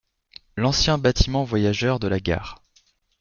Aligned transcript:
L'ancien 0.57 0.97
bâtiment 0.97 1.43
voyageurs 1.43 1.99
de 1.99 2.07
la 2.07 2.19
gare. 2.19 2.63